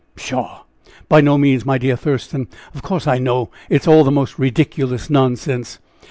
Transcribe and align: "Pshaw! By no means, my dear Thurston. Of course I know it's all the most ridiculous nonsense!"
"Pshaw! 0.15 0.63
By 1.07 1.21
no 1.21 1.37
means, 1.37 1.63
my 1.63 1.77
dear 1.77 1.95
Thurston. 1.95 2.47
Of 2.73 2.81
course 2.81 3.05
I 3.05 3.19
know 3.19 3.51
it's 3.69 3.87
all 3.87 4.03
the 4.03 4.09
most 4.09 4.39
ridiculous 4.39 5.11
nonsense!" 5.11 5.77